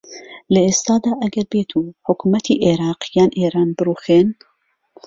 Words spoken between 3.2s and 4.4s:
ئێران بروخێن.